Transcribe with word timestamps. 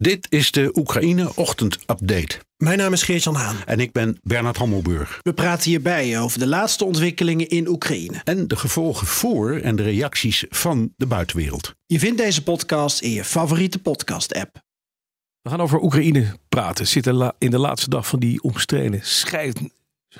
Dit 0.00 0.26
is 0.30 0.50
de 0.50 0.70
Oekraïne 0.74 1.30
Ochtend 1.34 1.78
Update. 1.86 2.38
Mijn 2.56 2.78
naam 2.78 2.92
is 2.92 3.02
Geert-Jan 3.02 3.34
Haan. 3.34 3.56
En 3.66 3.80
ik 3.80 3.92
ben 3.92 4.18
Bernard 4.22 4.56
Hammelburg. 4.56 5.20
We 5.22 5.32
praten 5.32 5.70
hierbij 5.70 6.20
over 6.20 6.38
de 6.38 6.46
laatste 6.46 6.84
ontwikkelingen 6.84 7.48
in 7.48 7.68
Oekraïne. 7.68 8.20
En 8.24 8.48
de 8.48 8.56
gevolgen 8.56 9.06
voor 9.06 9.56
en 9.56 9.76
de 9.76 9.82
reacties 9.82 10.44
van 10.48 10.92
de 10.96 11.06
buitenwereld. 11.06 11.74
Je 11.86 11.98
vindt 11.98 12.18
deze 12.18 12.42
podcast 12.42 13.00
in 13.00 13.10
je 13.10 13.24
favoriete 13.24 13.78
podcast-app. 13.78 14.62
We 15.40 15.50
gaan 15.50 15.60
over 15.60 15.82
Oekraïne 15.82 16.36
praten. 16.48 16.86
Zitten 16.86 17.34
in 17.38 17.50
de 17.50 17.58
laatste 17.58 17.90
dag 17.90 18.06
van 18.06 18.18
die 18.18 18.42
omstreden 18.42 19.00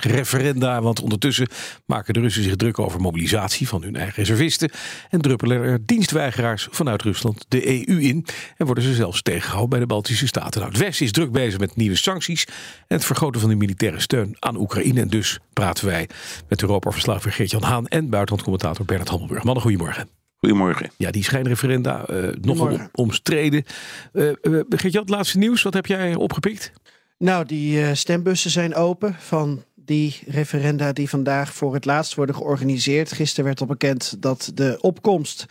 referenda. 0.05 0.83
Want 0.83 1.01
ondertussen 1.03 1.49
maken 1.87 2.15
de 2.15 2.21
Russen 2.21 2.43
zich 2.43 2.57
druk 2.57 2.79
over 2.79 3.01
mobilisatie 3.01 3.69
van 3.69 3.83
hun 3.83 3.97
eigen 3.97 4.15
reservisten. 4.15 4.71
En 5.11 5.21
druppelen 5.21 5.63
er 5.63 5.87
dienstweigeraars 5.87 6.69
vanuit 6.71 7.03
Rusland 7.03 7.45
de 7.49 7.89
EU 7.89 8.01
in. 8.01 8.27
En 8.57 8.67
worden 8.67 8.85
ze 8.85 8.95
zelfs 8.95 9.23
tegengehouden 9.23 9.71
bij 9.71 9.79
de 9.79 9.87
Baltische 9.87 10.27
Staten. 10.27 10.61
Nou, 10.61 10.73
het 10.73 10.83
Westen 10.83 11.07
is 11.07 11.13
druk 11.13 11.33
bezig 11.33 11.59
met 11.59 11.77
nieuwe 11.77 11.97
sancties. 11.97 12.45
En 12.87 12.97
het 12.97 13.05
vergroten 13.05 13.41
van 13.41 13.51
de 13.51 13.57
militaire 13.57 14.01
steun 14.01 14.37
aan 14.39 14.57
Oekraïne. 14.57 15.01
En 15.01 15.09
dus 15.09 15.39
praten 15.53 15.87
wij 15.87 16.09
met 16.49 16.63
Europa-verslaggever 16.63 17.33
Geert-Jan 17.33 17.63
Haan 17.63 17.87
en 17.87 18.09
buitenlandcommentator 18.11 18.85
Bernard 18.85 19.09
Hammelburg. 19.09 19.45
Mannen, 19.45 19.63
goedemorgen. 19.63 20.09
Goedemorgen. 20.37 20.91
Ja, 20.97 21.11
die 21.11 21.25
schijnreferenda, 21.25 22.11
uh, 22.11 22.29
nogal 22.41 22.79
omstreden. 22.93 23.65
Uh, 24.13 24.33
uh, 24.43 24.61
Geert-Jan, 24.69 25.03
het 25.03 25.11
laatste 25.11 25.39
nieuws, 25.39 25.63
wat 25.63 25.75
heb 25.75 25.87
jij 25.87 26.15
opgepikt? 26.15 26.73
Nou, 27.19 27.47
die 27.47 27.95
stembussen 27.95 28.51
zijn 28.51 28.75
open 28.75 29.15
van 29.19 29.65
die 29.89 30.21
referenda 30.27 30.93
die 30.93 31.09
vandaag 31.09 31.55
voor 31.55 31.75
het 31.75 31.85
laatst 31.85 32.15
worden 32.15 32.35
georganiseerd. 32.35 33.13
Gisteren 33.13 33.45
werd 33.45 33.61
al 33.61 33.67
bekend 33.67 34.17
dat 34.23 34.51
de 34.55 34.79
opkomst 34.81 35.47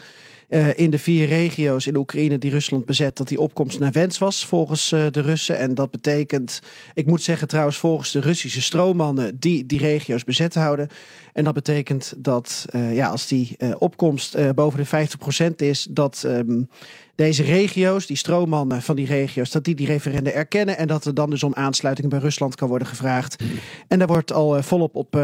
uh, 0.49 0.77
in 0.77 0.89
de 0.89 0.99
vier 0.99 1.27
regio's 1.27 1.87
in 1.87 1.95
Oekraïne 1.95 2.37
die 2.37 2.51
Rusland 2.51 2.85
bezet, 2.85 3.17
dat 3.17 3.27
die 3.27 3.39
opkomst 3.39 3.79
naar 3.79 3.91
wens 3.91 4.17
was 4.17 4.45
volgens 4.45 4.91
uh, 4.91 5.05
de 5.11 5.21
Russen. 5.21 5.57
En 5.57 5.75
dat 5.75 5.91
betekent, 5.91 6.61
ik 6.93 7.05
moet 7.05 7.21
zeggen 7.21 7.47
trouwens, 7.47 7.77
volgens 7.77 8.11
de 8.11 8.19
Russische 8.19 8.61
stroommannen 8.61 9.39
die 9.39 9.65
die 9.65 9.79
regio's 9.79 10.23
bezet 10.23 10.53
houden. 10.55 10.87
En 11.33 11.43
dat 11.43 11.53
betekent 11.53 12.13
dat 12.17 12.65
uh, 12.75 12.95
ja, 12.95 13.07
als 13.07 13.27
die 13.27 13.57
opkomst 13.77 14.53
boven 14.55 14.79
de 14.89 15.07
50% 15.51 15.55
is, 15.55 15.87
dat 15.89 16.23
um, 16.25 16.69
deze 17.15 17.43
regio's, 17.43 18.05
die 18.05 18.17
stroommannen 18.17 18.81
van 18.81 18.95
die 18.95 19.05
regio's, 19.05 19.51
dat 19.51 19.63
die 19.63 19.75
die 19.75 19.87
referenda 19.87 20.31
erkennen 20.31 20.77
en 20.77 20.87
dat 20.87 21.05
er 21.05 21.13
dan 21.13 21.29
dus 21.29 21.43
om 21.43 21.53
aansluiting 21.53 22.09
bij 22.09 22.19
Rusland 22.19 22.55
kan 22.55 22.67
worden 22.67 22.87
gevraagd. 22.87 23.43
En 23.87 23.99
daar 23.99 24.07
wordt 24.07 24.33
al 24.33 24.63
volop 24.63 24.95
op 24.95 25.15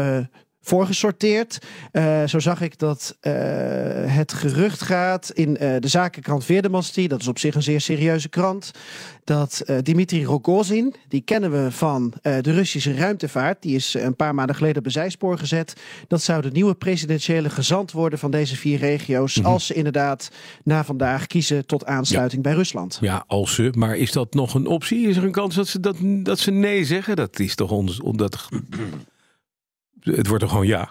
voorgesorteerd. 0.64 1.58
Uh, 1.92 2.24
zo 2.26 2.38
zag 2.38 2.60
ik 2.60 2.78
dat 2.78 3.16
uh, 3.20 3.32
het 4.06 4.32
gerucht 4.32 4.82
gaat 4.82 5.30
in 5.34 5.48
uh, 5.50 5.56
de 5.78 5.88
zakenkrant 5.88 6.44
Veerdemansti, 6.44 7.08
dat 7.08 7.20
is 7.20 7.28
op 7.28 7.38
zich 7.38 7.54
een 7.54 7.62
zeer 7.62 7.80
serieuze 7.80 8.28
krant, 8.28 8.70
dat 9.24 9.64
Dimitri 9.82 10.24
Rogozin, 10.24 10.94
die 11.08 11.20
kennen 11.20 11.50
we 11.50 11.70
van 11.70 12.12
de 12.22 12.52
Russische 12.52 12.94
ruimtevaart, 12.94 13.62
die 13.62 13.74
is 13.74 13.94
een 13.94 14.16
paar 14.16 14.34
maanden 14.34 14.56
geleden 14.56 14.78
op 14.78 14.84
een 14.84 14.90
zijspoor 14.90 15.38
gezet, 15.38 15.74
dat 16.08 16.22
zou 16.22 16.42
de 16.42 16.50
nieuwe 16.50 16.74
presidentiële 16.74 17.50
gezant 17.50 17.92
worden 17.92 18.18
van 18.18 18.30
deze 18.30 18.56
vier 18.56 18.78
regio's, 18.78 19.36
mm 19.36 19.44
-hmm. 19.44 19.52
als 19.52 19.66
ze 19.66 19.74
inderdaad 19.74 20.30
na 20.64 20.84
vandaag 20.84 21.26
kiezen 21.26 21.66
tot 21.66 21.86
aansluiting 21.86 22.44
ja. 22.44 22.48
bij 22.50 22.58
Rusland. 22.58 22.98
Ja, 23.00 23.24
als 23.26 23.54
ze, 23.54 23.72
maar 23.76 23.96
is 23.96 24.12
dat 24.12 24.34
nog 24.34 24.54
een 24.54 24.66
optie? 24.66 25.08
Is 25.08 25.16
er 25.16 25.24
een 25.24 25.32
kans 25.32 25.54
dat 25.54 25.68
ze, 25.68 25.80
dat, 25.80 25.96
dat 26.02 26.38
ze 26.38 26.50
nee 26.50 26.84
zeggen? 26.84 27.16
Dat 27.16 27.38
is 27.38 27.54
toch 27.54 27.70
ons, 27.70 28.00
omdat 28.00 28.48
het 30.04 30.26
wordt 30.26 30.42
er 30.42 30.48
gewoon 30.48 30.66
ja. 30.66 30.90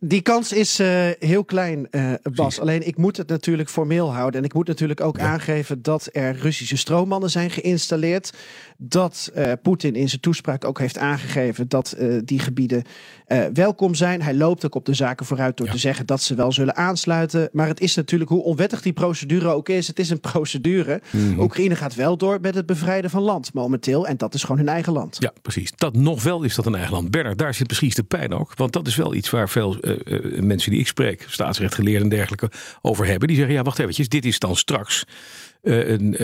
Die 0.00 0.20
kans 0.20 0.52
is 0.52 0.80
uh, 0.80 0.88
heel 1.18 1.44
klein, 1.44 1.88
uh, 1.90 2.12
Bas. 2.22 2.60
Alleen 2.60 2.86
ik 2.86 2.96
moet 2.96 3.16
het 3.16 3.28
natuurlijk 3.28 3.68
formeel 3.68 4.14
houden. 4.14 4.40
En 4.40 4.46
ik 4.46 4.54
moet 4.54 4.66
natuurlijk 4.66 5.00
ook 5.00 5.18
ja. 5.18 5.22
aangeven 5.22 5.82
dat 5.82 6.08
er 6.12 6.36
Russische 6.36 6.76
stroommannen 6.76 7.30
zijn 7.30 7.50
geïnstalleerd. 7.50 8.32
Dat 8.76 9.30
uh, 9.36 9.52
Poetin 9.62 9.94
in 9.94 10.08
zijn 10.08 10.20
toespraak 10.20 10.64
ook 10.64 10.78
heeft 10.78 10.98
aangegeven 10.98 11.68
dat 11.68 11.96
die 12.24 12.38
gebieden 12.38 12.82
welkom 13.52 13.94
zijn. 13.94 14.22
Hij 14.22 14.34
loopt 14.34 14.66
ook 14.66 14.74
op 14.74 14.84
de 14.84 14.94
zaken 14.94 15.26
vooruit 15.26 15.56
door 15.56 15.66
ja. 15.66 15.72
te 15.72 15.78
zeggen 15.78 16.06
dat 16.06 16.22
ze 16.22 16.34
wel 16.34 16.52
zullen 16.52 16.76
aansluiten. 16.76 17.48
Maar 17.52 17.66
het 17.66 17.80
is 17.80 17.94
natuurlijk, 17.94 18.30
hoe 18.30 18.42
onwettig 18.42 18.82
die 18.82 18.92
procedure 18.92 19.48
ook 19.48 19.68
is, 19.68 19.86
het 19.86 19.98
is 19.98 20.10
een 20.10 20.20
procedure. 20.20 21.00
Mm 21.10 21.28
-hmm. 21.28 21.40
Oekraïne 21.40 21.76
gaat 21.76 21.94
wel 21.94 22.16
door 22.16 22.38
met 22.40 22.54
het 22.54 22.66
bevrijden 22.66 23.10
van 23.10 23.22
land 23.22 23.52
momenteel. 23.54 24.06
En 24.06 24.16
dat 24.16 24.34
is 24.34 24.42
gewoon 24.42 24.58
hun 24.58 24.68
eigen 24.68 24.92
land. 24.92 25.16
Ja, 25.18 25.32
precies. 25.42 25.72
Dat 25.76 25.96
nog 25.96 26.22
wel 26.22 26.42
is 26.42 26.54
dat 26.54 26.66
een 26.66 26.74
eigen 26.74 26.92
land. 26.92 27.10
Bernard, 27.10 27.38
daar 27.38 27.54
zit 27.54 27.66
precies 27.66 27.94
de 27.94 28.02
pijn 28.02 28.32
ook. 28.32 28.54
Want 28.54 28.72
dat 28.72 28.86
is 28.86 28.96
wel 28.96 29.14
iets 29.14 29.30
waar 29.30 29.48
veel 29.48 29.69
uh, 29.80 29.96
uh, 30.04 30.40
mensen 30.40 30.70
die 30.70 30.80
ik 30.80 30.86
spreek, 30.86 31.24
staatsrechtgeleerden 31.28 32.02
en 32.02 32.08
dergelijke, 32.08 32.50
over 32.82 33.06
hebben. 33.06 33.28
Die 33.28 33.36
zeggen, 33.36 33.54
ja, 33.54 33.62
wacht 33.62 33.78
eventjes, 33.78 34.08
dit 34.08 34.24
is 34.24 34.38
dan 34.38 34.56
straks 34.56 35.04
uh, 35.62 35.88
een 35.88 36.16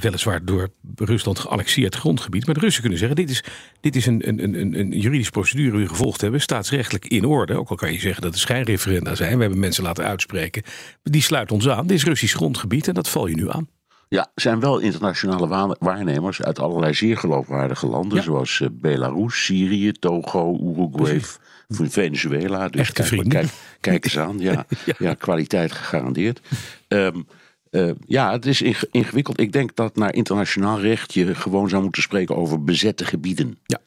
weliswaar 0.00 0.44
door 0.44 0.68
Rusland 0.94 1.38
geannexeerd 1.38 1.94
grondgebied. 1.94 2.46
Maar 2.46 2.54
de 2.54 2.60
Russen 2.60 2.80
kunnen 2.80 2.98
zeggen, 2.98 3.16
dit 3.16 3.30
is, 3.30 3.44
dit 3.80 3.96
is 3.96 4.06
een, 4.06 4.28
een, 4.28 4.54
een, 4.60 4.78
een 4.78 4.98
juridische 4.98 5.32
procedure 5.32 5.70
die 5.70 5.80
we 5.80 5.88
gevolgd 5.88 6.20
hebben, 6.20 6.40
staatsrechtelijk 6.40 7.06
in 7.06 7.24
orde. 7.24 7.54
Ook 7.54 7.70
al 7.70 7.76
kan 7.76 7.92
je 7.92 8.00
zeggen 8.00 8.22
dat 8.22 8.30
het 8.30 8.40
schijnreferenda 8.40 9.14
zijn. 9.14 9.34
We 9.34 9.40
hebben 9.40 9.60
mensen 9.60 9.82
laten 9.82 10.04
uitspreken. 10.04 10.62
Die 11.02 11.22
sluit 11.22 11.52
ons 11.52 11.68
aan. 11.68 11.86
Dit 11.86 11.96
is 11.96 12.04
Russisch 12.04 12.36
grondgebied 12.36 12.88
en 12.88 12.94
dat 12.94 13.08
val 13.08 13.26
je 13.26 13.36
nu 13.36 13.50
aan. 13.50 13.68
Ja, 14.08 14.30
zijn 14.34 14.60
wel 14.60 14.78
internationale 14.78 15.74
waarnemers 15.78 16.42
uit 16.42 16.58
allerlei 16.58 16.94
zeer 16.94 17.16
geloofwaardige 17.16 17.86
landen, 17.86 18.18
ja. 18.18 18.24
zoals 18.24 18.62
Belarus, 18.72 19.44
Syrië, 19.44 19.92
Togo, 19.92 20.58
Uruguay, 20.62 21.20
Precies. 21.68 21.94
Venezuela. 21.94 22.68
Dus 22.68 22.80
Echte 22.80 23.02
kijk, 23.02 23.28
kijk, 23.28 23.48
kijk, 23.80 24.04
eens 24.04 24.18
aan, 24.18 24.38
ja, 24.38 24.52
ja. 24.86 24.94
ja 24.98 25.14
kwaliteit 25.14 25.72
gegarandeerd. 25.72 26.40
Um, 26.88 27.26
uh, 27.70 27.90
ja, 28.06 28.32
het 28.32 28.46
is 28.46 28.62
ingewikkeld. 28.90 29.40
Ik 29.40 29.52
denk 29.52 29.76
dat 29.76 29.96
naar 29.96 30.14
internationaal 30.14 30.80
recht 30.80 31.14
je 31.14 31.34
gewoon 31.34 31.68
zou 31.68 31.82
moeten 31.82 32.02
spreken 32.02 32.36
over 32.36 32.64
bezette 32.64 33.04
gebieden. 33.04 33.58
Ja. 33.66 33.78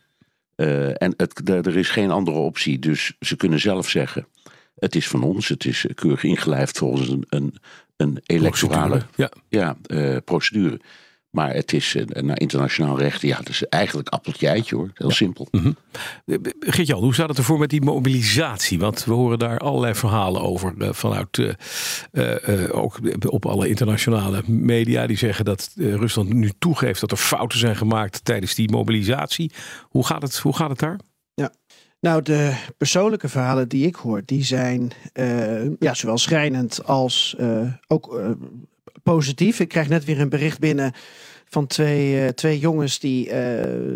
Uh, 0.56 1.02
en 1.02 1.14
het, 1.18 1.50
er 1.50 1.78
is 1.78 1.90
geen 1.90 2.12
andere 2.12 2.38
optie, 2.38 2.80
dus 2.80 3.14
ze 3.20 3.36
kunnen 3.36 3.60
zelf 3.60 3.90
zeggen: 3.90 4.28
het 4.82 4.96
is 4.96 5.08
van 5.08 5.24
ons, 5.24 5.48
het 5.48 5.66
is 5.66 5.86
keurig 5.96 6.24
ingelijfd 6.24 6.78
volgens 6.78 7.10
een, 7.10 7.26
een, 7.30 7.56
een 7.98 8.20
electorale 8.26 8.98
procedure. 8.98 9.32
Ja, 9.50 9.76
uh, 9.88 10.18
procedure. 10.26 10.80
Maar 11.30 11.54
het 11.54 11.74
is 11.74 11.96
uh, 11.96 12.06
naar 12.06 12.40
internationaal 12.40 12.98
recht, 13.00 13.22
ja, 13.22 13.38
het 13.38 13.50
is 13.50 13.64
eigenlijk 13.68 14.10
appeltje 14.10 14.48
eitje 14.48 14.76
hoor. 14.76 14.92
Heel 14.94 15.08
ja. 15.08 15.14
simpel. 15.14 15.48
Mm 15.52 15.62
-hmm. 15.62 15.76
Geert-Jan, 16.60 17.00
hoe 17.00 17.14
staat 17.14 17.30
het 17.30 17.38
ervoor 17.38 17.60
met 17.60 17.70
die 17.70 17.82
mobilisatie? 17.82 18.80
Want 18.80 19.06
we 19.06 19.14
horen 19.14 19.40
daar 19.40 19.58
allerlei 19.58 19.96
verhalen 19.96 20.42
over 20.42 20.74
uh, 20.78 20.94
vanuit 20.94 21.38
uh, 21.38 22.76
ook 22.76 23.00
op 23.28 23.46
alle 23.46 23.68
internationale 23.68 24.44
media. 24.46 25.08
Die 25.08 25.18
zeggen 25.18 25.46
dat 25.46 25.72
Rusland 25.76 26.34
nu 26.34 26.52
toegeeft 26.60 27.02
dat 27.02 27.12
er 27.12 27.18
fouten 27.18 27.60
zijn 27.60 27.76
gemaakt 27.76 28.26
tijdens 28.26 28.56
die 28.56 28.72
mobilisatie. 28.72 29.52
Hoe 29.82 30.06
gaat 30.06 30.22
het, 30.22 30.38
hoe 30.38 30.56
gaat 30.56 30.70
het 30.70 30.80
daar? 30.80 31.00
Ja. 31.34 31.54
Nou, 32.02 32.22
de 32.22 32.54
persoonlijke 32.78 33.30
verhalen 33.30 33.70
die 33.70 33.86
ik 33.86 33.96
hoor, 33.96 34.22
die 34.26 34.44
zijn 34.44 34.92
ja, 35.80 35.94
zowel 35.94 36.18
schrijnend 36.18 36.86
als 36.86 37.36
ook 37.88 38.22
positief. 39.04 39.60
Ik 39.60 39.68
krijg 39.68 39.90
net 39.90 40.06
weer 40.06 40.20
een 40.20 40.30
bericht 40.30 40.60
binnen 40.60 40.94
van 41.46 41.68
twee, 41.68 42.34
twee 42.34 42.60
jongens 42.60 43.00
die 43.00 43.32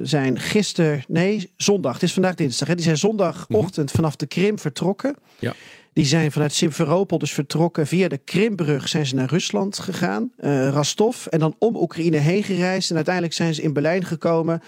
zijn 0.04 0.40
gisteren, 0.40 1.04
nee, 1.08 1.52
zondag, 1.58 1.94
het 1.94 2.04
is 2.04 2.14
vandaag 2.14 2.36
dinsdag, 2.36 2.68
hè, 2.68 2.76
die 2.76 2.84
zijn 2.84 2.98
zondagochtend 2.98 3.92
vanaf 3.92 4.16
de 4.16 4.26
Krim 4.26 4.60
vertrokken. 4.60 5.16
Ja. 5.40 5.54
Die 5.96 6.06
zijn 6.06 6.32
vanuit 6.32 6.54
Simferopol 6.54 7.18
dus 7.18 7.34
vertrokken. 7.34 7.88
Via 7.88 8.08
de 8.08 8.18
Krimbrug 8.18 8.88
zijn 8.88 9.06
ze 9.06 9.16
naar 9.16 9.30
Rusland 9.30 9.80
gegaan, 9.80 10.32
uh, 10.40 10.70
Rostov. 10.70 11.26
En 11.26 11.40
dan 11.40 11.56
om 11.60 11.76
Oekraïne 11.76 12.18
heen 12.18 12.44
gereisd. 12.44 12.90
En 12.90 12.96
uiteindelijk 12.96 13.34
zijn 13.34 13.54
ze 13.56 13.62
in 13.62 13.74
Berlijn 13.74 14.06
gekomen 14.06 14.62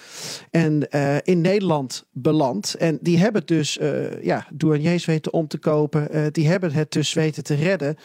en 0.52 0.88
uh, 0.92 1.16
in 1.24 1.42
Nederland 1.42 2.06
beland. 2.12 2.74
En 2.74 2.98
die 3.02 3.18
hebben 3.18 3.46
dus 3.46 3.78
uh, 3.78 4.24
ja, 4.24 4.48
douaniers 4.54 5.06
weten 5.06 5.34
om 5.34 5.48
te 5.48 5.58
kopen. 5.58 6.34
die 6.34 6.48
hebben 6.48 6.72
het 6.72 6.92
dus 6.92 7.14
weten 7.14 7.44
te 7.44 7.56
redden 7.56 7.98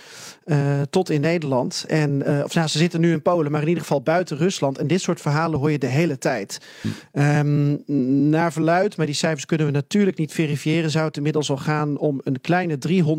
tot 0.90 1.10
in 1.10 1.20
Nederland. 1.20 1.84
En, 1.88 2.42
of 2.44 2.54
nou, 2.54 2.68
ze 2.68 2.78
zitten 2.78 3.00
nu 3.00 3.12
in 3.12 3.22
Polen, 3.22 3.52
maar 3.52 3.62
in 3.62 3.68
ieder 3.68 3.82
geval 3.82 4.02
buiten 4.02 4.36
Rusland. 4.36 4.78
En 4.78 4.86
dit 4.86 5.00
soort 5.00 5.20
verhalen 5.20 5.58
hoor 5.58 5.70
je 5.70 5.78
de 5.78 5.86
hele 5.86 6.18
tijd. 6.18 6.58
Hm. 6.80 6.88
Um, 7.20 7.82
naar 8.30 8.52
verluid, 8.52 8.96
maar 8.96 9.06
die 9.06 9.14
cijfers 9.14 9.46
kunnen 9.46 9.66
we 9.66 9.72
natuurlijk 9.72 10.18
niet 10.18 10.32
verifiëren. 10.32 10.90
Zou 10.90 11.06
het 11.06 11.16
inmiddels 11.16 11.50
al 11.50 11.56
gaan 11.56 11.98
om 11.98 12.20
een 12.24 12.40
kleine 12.40 12.78
300 12.78 13.10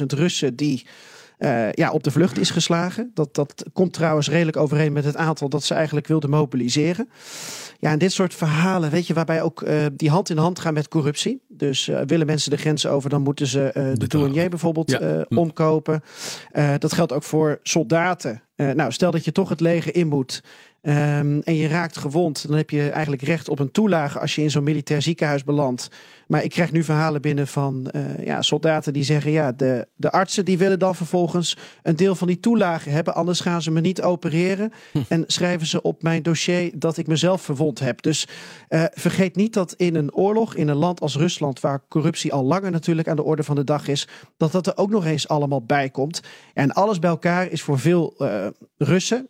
100.000 0.00 0.06
Russen 0.06 0.56
die 0.56 0.86
eh, 1.40 1.72
ja, 1.72 1.90
op 1.90 2.02
de 2.02 2.10
vlucht 2.10 2.38
is 2.38 2.50
geslagen. 2.50 3.10
Dat, 3.14 3.34
dat 3.34 3.64
komt 3.72 3.92
trouwens 3.92 4.28
redelijk 4.28 4.56
overeen 4.56 4.92
met 4.92 5.04
het 5.04 5.16
aantal 5.16 5.48
dat 5.48 5.64
ze 5.64 5.74
eigenlijk 5.74 6.06
wilden 6.06 6.30
mobiliseren. 6.30 7.08
Ja, 7.78 7.90
en 7.90 7.98
dit 7.98 8.12
soort 8.12 8.34
verhalen, 8.34 8.90
weet 8.90 9.06
je, 9.06 9.14
waarbij 9.14 9.42
ook 9.42 9.62
uh, 9.62 9.86
die 9.92 10.10
hand 10.10 10.30
in 10.30 10.36
hand 10.36 10.58
gaan 10.58 10.74
met 10.74 10.88
corruptie. 10.88 11.42
Dus 11.48 11.88
uh, 11.88 12.00
willen 12.06 12.26
mensen 12.26 12.50
de 12.50 12.56
grens 12.56 12.86
over, 12.86 13.10
dan 13.10 13.22
moeten 13.22 13.46
ze 13.46 13.94
de 13.98 14.06
douanier 14.06 14.48
bijvoorbeeld 14.48 14.94
hm. 14.94 15.24
omkopen. 15.28 16.02
dat 16.78 16.92
geldt 16.92 17.12
ook 17.12 17.22
voor 17.22 17.58
soldaten. 17.62 18.42
nou, 18.56 18.92
stel 18.92 19.10
dat 19.10 19.24
je 19.24 19.32
toch 19.32 19.48
het 19.48 19.60
leger 19.60 19.94
in 19.94 20.08
moet. 20.08 20.42
Um, 20.82 21.40
en 21.40 21.54
je 21.54 21.68
raakt 21.68 21.96
gewond, 21.96 22.48
dan 22.48 22.56
heb 22.56 22.70
je 22.70 22.90
eigenlijk 22.90 23.22
recht 23.22 23.48
op 23.48 23.58
een 23.58 23.70
toelage 23.70 24.18
als 24.18 24.34
je 24.34 24.42
in 24.42 24.50
zo'n 24.50 24.64
militair 24.64 25.02
ziekenhuis 25.02 25.44
belandt. 25.44 25.90
Maar 26.26 26.44
ik 26.44 26.50
krijg 26.50 26.72
nu 26.72 26.82
verhalen 26.84 27.20
binnen 27.20 27.46
van 27.46 27.90
uh, 27.92 28.24
ja, 28.24 28.42
soldaten 28.42 28.92
die 28.92 29.02
zeggen: 29.02 29.30
ja, 29.30 29.52
de, 29.52 29.88
de 29.96 30.10
artsen 30.10 30.44
die 30.44 30.58
willen 30.58 30.78
dan 30.78 30.94
vervolgens 30.94 31.56
een 31.82 31.96
deel 31.96 32.14
van 32.14 32.26
die 32.26 32.40
toelage 32.40 32.90
hebben, 32.90 33.14
anders 33.14 33.40
gaan 33.40 33.62
ze 33.62 33.70
me 33.70 33.80
niet 33.80 34.02
opereren. 34.02 34.72
Hm. 34.92 34.98
En 35.08 35.24
schrijven 35.26 35.66
ze 35.66 35.82
op 35.82 36.02
mijn 36.02 36.22
dossier 36.22 36.70
dat 36.74 36.96
ik 36.96 37.06
mezelf 37.06 37.42
verwond 37.42 37.78
heb. 37.78 38.02
Dus 38.02 38.28
uh, 38.68 38.84
vergeet 38.92 39.36
niet 39.36 39.52
dat 39.52 39.72
in 39.72 39.94
een 39.94 40.14
oorlog, 40.14 40.54
in 40.54 40.68
een 40.68 40.76
land 40.76 41.00
als 41.00 41.16
Rusland, 41.16 41.60
waar 41.60 41.82
corruptie 41.88 42.32
al 42.32 42.44
langer 42.44 42.70
natuurlijk 42.70 43.08
aan 43.08 43.16
de 43.16 43.24
orde 43.24 43.42
van 43.42 43.56
de 43.56 43.64
dag 43.64 43.88
is, 43.88 44.08
dat 44.36 44.52
dat 44.52 44.66
er 44.66 44.76
ook 44.76 44.90
nog 44.90 45.04
eens 45.04 45.28
allemaal 45.28 45.62
bij 45.62 45.90
komt. 45.90 46.20
En 46.54 46.72
alles 46.72 46.98
bij 46.98 47.10
elkaar 47.10 47.50
is 47.50 47.62
voor 47.62 47.78
veel 47.78 48.14
uh, 48.18 48.46
Russen 48.76 49.28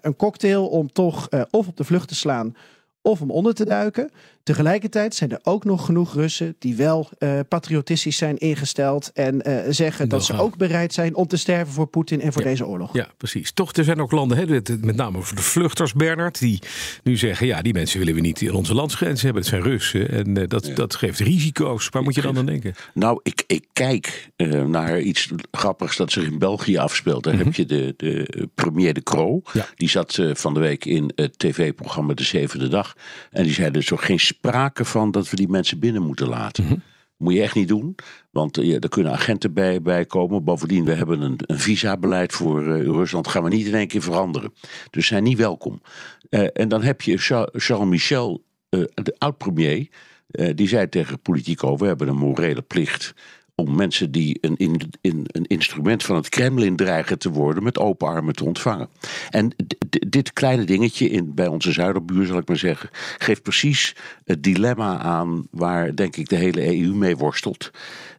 een 0.00 0.16
cocktail 0.16 0.68
om 0.68 0.92
toch 0.92 1.26
uh, 1.30 1.42
of 1.50 1.68
op 1.68 1.76
de 1.76 1.84
vlucht 1.84 2.08
te 2.08 2.14
slaan 2.14 2.56
of 3.02 3.20
om 3.20 3.30
onder 3.30 3.54
te 3.54 3.64
duiken. 3.64 4.10
Tegelijkertijd 4.42 5.14
zijn 5.14 5.30
er 5.30 5.40
ook 5.42 5.64
nog 5.64 5.84
genoeg 5.84 6.14
Russen 6.14 6.56
die 6.58 6.76
wel 6.76 7.08
uh, 7.18 7.40
patriotistisch 7.48 8.16
zijn 8.16 8.38
ingesteld 8.38 9.10
en 9.12 9.48
uh, 9.48 9.60
zeggen 9.68 10.08
dat 10.08 10.24
ze 10.24 10.38
ook 10.38 10.56
bereid 10.56 10.92
zijn 10.92 11.14
om 11.14 11.26
te 11.26 11.36
sterven 11.36 11.72
voor 11.72 11.86
Poetin 11.86 12.20
en 12.20 12.32
voor 12.32 12.42
ja. 12.42 12.48
deze 12.48 12.66
oorlog. 12.66 12.92
Ja, 12.92 13.08
precies. 13.16 13.52
Toch, 13.52 13.72
er 13.72 13.84
zijn 13.84 14.00
ook 14.00 14.12
landen, 14.12 14.36
hè, 14.38 14.60
met 14.80 14.96
name 14.96 15.22
voor 15.22 15.36
de 15.36 15.42
vluchters, 15.42 15.92
Bernard, 15.92 16.38
die 16.38 16.62
nu 17.02 17.16
zeggen: 17.16 17.46
ja, 17.46 17.62
die 17.62 17.72
mensen 17.72 17.98
willen 17.98 18.14
we 18.14 18.20
niet 18.20 18.40
in 18.40 18.52
onze 18.52 18.74
landsgrenzen 18.74 19.24
hebben. 19.24 19.42
Het 19.42 19.50
zijn 19.50 19.62
Russen 19.62 20.08
en 20.10 20.38
uh, 20.38 20.48
dat, 20.48 20.66
ja. 20.66 20.74
dat 20.74 20.94
geeft 20.94 21.18
risico's. 21.18 21.88
Waar 21.88 22.02
moet 22.02 22.14
je 22.14 22.20
dan 22.22 22.38
aan 22.38 22.46
denken? 22.46 22.74
Nou, 22.94 23.20
ik, 23.22 23.44
ik 23.46 23.64
kijk 23.72 24.30
naar 24.66 25.00
iets 25.00 25.30
grappigs 25.50 25.96
dat 25.96 26.12
zich 26.12 26.24
in 26.24 26.38
België 26.38 26.76
afspeelt. 26.76 27.24
Daar 27.24 27.32
mm 27.32 27.38
-hmm. 27.38 27.48
heb 27.48 27.56
je 27.56 27.66
de, 27.66 27.94
de 27.96 28.48
premier 28.54 28.94
De 28.94 29.02
Croo. 29.02 29.42
Ja. 29.52 29.66
Die 29.74 29.88
zat 29.88 30.18
van 30.32 30.54
de 30.54 30.60
week 30.60 30.84
in 30.84 31.12
het 31.14 31.38
tv-programma 31.38 32.14
De 32.14 32.24
Zevende 32.24 32.68
Dag. 32.68 32.91
En 33.30 33.42
die 33.42 33.52
zei 33.52 33.70
dus 33.70 33.92
ook 33.92 34.02
geen 34.02 34.20
sprake 34.20 34.84
van 34.84 35.10
dat 35.10 35.30
we 35.30 35.36
die 35.36 35.48
mensen 35.48 35.78
binnen 35.78 36.02
moeten 36.02 36.28
laten. 36.28 36.64
Mm 36.64 36.70
-hmm. 36.70 36.82
Moet 37.16 37.34
je 37.34 37.42
echt 37.42 37.54
niet 37.54 37.68
doen, 37.68 37.94
want 38.30 38.56
ja, 38.56 38.78
er 38.78 38.88
kunnen 38.88 39.12
agenten 39.12 39.52
bij, 39.52 39.82
bij 39.82 40.04
komen. 40.04 40.44
Bovendien, 40.44 40.84
we 40.84 40.92
hebben 40.92 41.20
een, 41.20 41.38
een 41.46 41.58
visabeleid 41.58 42.32
voor 42.32 42.62
uh, 42.62 42.82
Rusland. 42.82 43.28
gaan 43.28 43.42
we 43.42 43.48
niet 43.48 43.66
in 43.66 43.74
één 43.74 43.86
keer 43.86 44.02
veranderen. 44.02 44.54
Dus 44.90 45.06
zijn 45.06 45.22
niet 45.22 45.38
welkom. 45.38 45.82
Uh, 46.30 46.46
en 46.52 46.68
dan 46.68 46.82
heb 46.82 47.00
je 47.00 47.16
Charles 47.52 47.88
Michel, 47.88 48.44
uh, 48.70 48.84
de 48.94 49.14
oud-premier. 49.18 49.88
die 50.54 50.68
zei 50.68 50.88
tegen 50.88 51.20
Politico, 51.20 51.76
we 51.76 51.86
hebben 51.86 52.08
een 52.08 52.16
morele 52.16 52.62
plicht 52.62 53.14
om 53.62 53.74
mensen 53.74 54.10
die 54.10 54.38
een, 54.40 54.56
in, 54.56 54.80
in, 55.00 55.24
een 55.26 55.46
instrument 55.46 56.02
van 56.02 56.16
het 56.16 56.28
Kremlin 56.28 56.76
dreigen 56.76 57.18
te 57.18 57.30
worden 57.30 57.62
met 57.62 57.78
open 57.78 58.08
armen 58.08 58.34
te 58.34 58.44
ontvangen. 58.44 58.88
En 59.30 59.54
dit 59.88 60.32
kleine 60.32 60.64
dingetje 60.64 61.08
in, 61.08 61.34
bij 61.34 61.46
onze 61.46 61.72
zuiderbuur, 61.72 62.26
zal 62.26 62.38
ik 62.38 62.48
maar 62.48 62.56
zeggen, 62.56 62.90
geeft 63.18 63.42
precies 63.42 63.96
het 64.24 64.42
dilemma 64.42 64.98
aan 64.98 65.46
waar 65.50 65.94
denk 65.94 66.16
ik 66.16 66.28
de 66.28 66.36
hele 66.36 66.80
EU 66.80 66.94
mee 66.94 67.16
worstelt. 67.16 67.70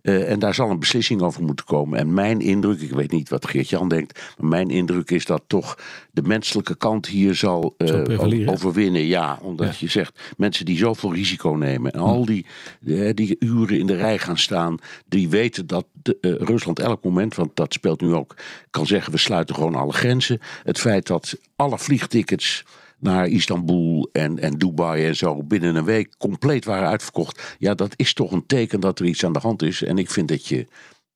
Uh, 0.04 0.32
en 0.32 0.40
daar 0.40 0.54
zal 0.54 0.70
een 0.70 0.80
beslissing 0.80 1.22
over 1.22 1.44
moeten 1.44 1.66
komen. 1.66 2.00
En 2.00 2.14
mijn 2.14 2.40
indruk, 2.40 2.82
ik 2.82 2.92
weet 2.92 3.12
niet 3.12 3.30
wat 3.30 3.48
Geert-Jan 3.48 3.88
denkt, 3.88 4.20
maar 4.38 4.50
mijn 4.50 4.70
indruk 4.70 5.12
is 5.12 5.26
dat 5.26 5.44
toch 5.48 5.78
de 6.12 6.22
menselijke 6.22 6.76
kant 6.76 7.08
hier 7.08 7.36
zal, 7.36 7.76
uh, 7.78 8.50
overwinnen. 8.50 9.06
Ja, 9.06 9.40
omdat 9.42 9.68
ja. 9.68 9.76
je 9.80 9.88
zegt, 9.88 10.34
mensen 10.38 10.66
die 10.66 10.78
zoveel 10.78 11.14
risico 11.14 11.50
nemen 11.50 11.92
en 11.92 12.00
al 12.00 12.26
die, 12.26 12.46
uh, 12.84 13.10
die 13.14 13.36
uren 13.40 13.80
in 13.80 13.88
de 13.88 13.96
rij 13.96 14.18
gaan 14.18 14.38
staan, 14.38 14.78
die 15.06 15.30
weten 15.30 15.68
dat 15.68 15.86
de, 16.02 16.18
Rusland 16.40 16.80
elk 16.80 17.04
moment, 17.04 17.36
want 17.36 17.56
dat 17.56 17.74
speelt 17.74 18.02
nu 18.02 18.14
ook, 18.14 18.36
kan 18.70 18.86
zeggen 18.86 19.12
we 19.12 19.18
sluiten 19.18 19.56
gewoon 19.56 19.76
alle 19.76 19.94
grenzen. 19.94 20.40
Het 20.64 20.80
feit 20.80 21.08
dat 21.08 21.38
alle 21.56 21.78
vliegtickets 21.78 22.64
naar 23.04 23.28
Istanbul 23.28 24.10
en, 24.12 24.40
en 24.40 24.58
Dubai 24.58 25.06
en 25.06 25.16
zo 25.16 25.44
binnen 25.44 25.76
een 25.76 25.84
week 25.84 26.18
compleet 26.18 26.66
waren 26.66 26.88
uitverkocht. 26.88 27.56
Ja, 27.60 27.74
dat 27.74 27.94
is 27.96 28.14
toch 28.14 28.32
een 28.32 28.46
teken 28.46 28.80
dat 28.80 29.00
er 29.00 29.06
iets 29.06 29.26
aan 29.26 29.34
de 29.34 29.40
hand 29.40 29.62
is. 29.62 29.84
En 29.84 29.98
ik 29.98 30.10
vind 30.10 30.28
dat 30.28 30.48
je, 30.48 30.68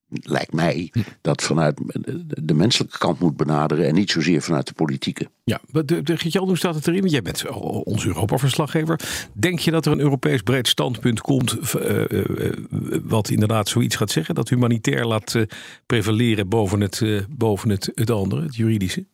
lijkt 0.10 0.54
mij, 0.54 0.94
dat 1.22 1.44
vanuit 1.44 1.80
de 2.44 2.54
menselijke 2.54 2.98
kant 2.98 3.20
moet 3.20 3.38
benaderen 3.38 3.88
en 3.88 3.94
niet 3.94 4.12
zozeer 4.12 4.42
vanuit 4.42 4.68
de 4.68 4.74
politieke. 4.74 5.30
Ja, 5.44 5.62
de, 5.72 6.04
de, 6.04 6.16
Jan, 6.18 6.48
hoe 6.48 6.58
staat 6.58 6.76
het 6.76 6.88
erin? 6.88 7.06
Jij 7.06 7.22
bent 7.22 7.50
onze 7.84 8.08
Europa-verslaggever. 8.08 9.00
Denk 9.34 9.60
je 9.60 9.72
dat 9.72 9.86
er 9.86 9.92
een 9.92 10.00
Europees 10.00 10.42
breed 10.42 10.68
standpunt 10.68 11.22
komt 11.22 11.58
uh, 11.76 12.04
uh, 12.10 12.52
wat 13.04 13.30
inderdaad 13.30 13.70
zoiets 13.70 13.96
gaat 13.96 14.12
zeggen? 14.12 14.36
Dat 14.36 14.50
humanitair 14.50 15.06
laat 15.06 15.36
prevaleren 15.86 16.50
boven, 16.50 16.82
het, 16.82 17.26
boven 17.30 17.70
het, 17.70 17.92
het 17.94 18.12
andere, 18.12 18.42
het 18.42 18.56
juridische? 18.56 19.06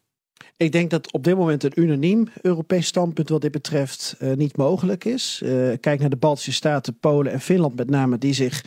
Ik 0.57 0.71
denk 0.71 0.89
dat 0.89 1.11
op 1.11 1.23
dit 1.23 1.35
moment 1.35 1.63
een 1.63 1.81
unaniem 1.81 2.27
Europees 2.41 2.87
standpunt 2.87 3.29
wat 3.29 3.41
dit 3.41 3.51
betreft 3.51 4.15
uh, 4.19 4.33
niet 4.33 4.57
mogelijk 4.57 5.05
is. 5.05 5.41
Uh, 5.43 5.71
kijk 5.79 5.99
naar 5.99 6.09
de 6.09 6.15
Baltische 6.15 6.51
Staten, 6.51 6.99
Polen 6.99 7.31
en 7.31 7.41
Finland 7.41 7.75
met 7.75 7.89
name, 7.89 8.17
die 8.17 8.33
zich 8.33 8.65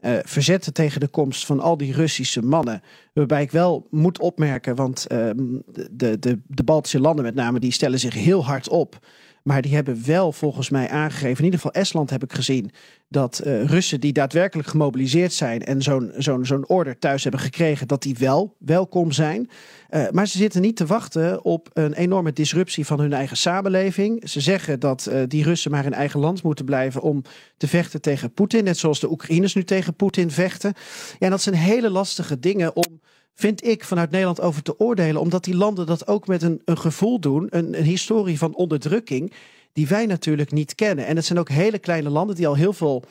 uh, 0.00 0.18
verzetten 0.22 0.72
tegen 0.72 1.00
de 1.00 1.08
komst 1.08 1.46
van 1.46 1.60
al 1.60 1.76
die 1.76 1.92
Russische 1.92 2.42
mannen. 2.42 2.82
Waarbij 3.12 3.42
ik 3.42 3.50
wel 3.50 3.86
moet 3.90 4.18
opmerken, 4.18 4.74
want 4.74 5.06
de, 5.08 6.16
de, 6.18 6.38
de 6.46 6.64
Baltische 6.64 7.00
landen 7.00 7.24
met 7.24 7.34
name, 7.34 7.60
die 7.60 7.72
stellen 7.72 7.98
zich 7.98 8.14
heel 8.14 8.44
hard 8.44 8.68
op. 8.68 8.98
Maar 9.44 9.62
die 9.62 9.74
hebben 9.74 10.06
wel 10.06 10.32
volgens 10.32 10.70
mij 10.70 10.88
aangegeven, 10.88 11.38
in 11.38 11.44
ieder 11.44 11.60
geval 11.60 11.72
Estland 11.72 12.10
heb 12.10 12.22
ik 12.22 12.32
gezien, 12.32 12.70
dat 13.08 13.42
uh, 13.44 13.64
Russen 13.64 14.00
die 14.00 14.12
daadwerkelijk 14.12 14.68
gemobiliseerd 14.68 15.32
zijn 15.32 15.64
en 15.64 15.82
zo'n 15.82 16.12
zo'n 16.16 16.46
zo'n 16.46 16.68
order 16.68 16.98
thuis 16.98 17.22
hebben 17.22 17.40
gekregen, 17.40 17.88
dat 17.88 18.02
die 18.02 18.16
wel 18.18 18.56
welkom 18.58 19.12
zijn. 19.12 19.50
Uh, 19.90 20.10
maar 20.10 20.28
ze 20.28 20.38
zitten 20.38 20.60
niet 20.60 20.76
te 20.76 20.86
wachten 20.86 21.44
op 21.44 21.70
een 21.72 21.92
enorme 21.92 22.32
disruptie 22.32 22.86
van 22.86 23.00
hun 23.00 23.12
eigen 23.12 23.36
samenleving. 23.36 24.28
Ze 24.28 24.40
zeggen 24.40 24.80
dat 24.80 25.08
uh, 25.10 25.22
die 25.28 25.44
Russen 25.44 25.70
maar 25.70 25.84
in 25.84 25.92
eigen 25.92 26.20
land 26.20 26.42
moeten 26.42 26.64
blijven 26.64 27.02
om 27.02 27.22
te 27.56 27.68
vechten 27.68 28.00
tegen 28.00 28.32
Poetin. 28.32 28.64
Net 28.64 28.78
zoals 28.78 29.00
de 29.00 29.10
Oekraïners 29.10 29.54
nu 29.54 29.64
tegen 29.64 29.94
Poetin 29.94 30.30
vechten. 30.30 30.72
Ja, 31.18 31.28
dat 31.28 31.42
zijn 31.42 31.54
hele 31.54 31.90
lastige 31.90 32.38
dingen 32.38 32.76
om 32.76 33.00
vind 33.34 33.64
ik 33.64 33.84
vanuit 33.84 34.10
Nederland 34.10 34.40
over 34.40 34.62
te 34.62 34.78
oordelen. 34.78 35.20
Omdat 35.20 35.44
die 35.44 35.56
landen 35.56 35.86
dat 35.86 36.06
ook 36.06 36.26
met 36.26 36.42
een, 36.42 36.62
een 36.64 36.78
gevoel 36.78 37.20
doen, 37.20 37.46
een, 37.50 37.78
een 37.78 37.84
historie 37.84 38.38
van 38.38 38.54
onderdrukking, 38.54 39.32
die 39.72 39.88
wij 39.88 40.06
natuurlijk 40.06 40.52
niet 40.52 40.74
kennen. 40.74 41.06
En 41.06 41.16
het 41.16 41.24
zijn 41.24 41.38
ook 41.38 41.48
hele 41.48 41.78
kleine 41.78 42.10
landen 42.10 42.36
die 42.36 42.46
al 42.46 42.56
heel 42.56 42.72
veel 42.72 43.04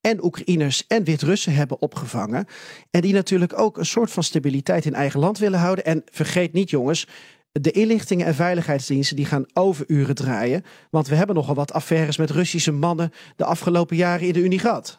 en 0.00 0.24
Oekraïners 0.24 0.86
en 0.86 1.04
Wit-Russen 1.04 1.54
hebben 1.54 1.80
opgevangen. 1.80 2.46
En 2.90 3.00
die 3.00 3.12
natuurlijk 3.12 3.58
ook 3.58 3.78
een 3.78 3.86
soort 3.86 4.10
van 4.10 4.22
stabiliteit 4.22 4.84
in 4.84 4.94
eigen 4.94 5.20
land 5.20 5.38
willen 5.38 5.58
houden. 5.58 5.84
En 5.84 6.02
vergeet 6.10 6.52
niet, 6.52 6.70
jongens. 6.70 7.06
De 7.52 7.70
inlichtingen 7.70 8.26
en 8.26 8.34
veiligheidsdiensten 8.34 9.16
die 9.16 9.24
gaan 9.24 9.46
overuren 9.52 10.14
draaien. 10.14 10.64
Want 10.90 11.08
we 11.08 11.14
hebben 11.14 11.36
nogal 11.36 11.54
wat 11.54 11.72
affaires 11.72 12.16
met 12.16 12.30
Russische 12.30 12.72
mannen 12.72 13.12
de 13.36 13.44
afgelopen 13.44 13.96
jaren 13.96 14.26
in 14.26 14.32
de 14.32 14.40
Unie 14.40 14.58
gehad. 14.58 14.98